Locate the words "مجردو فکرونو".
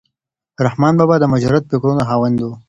1.33-2.01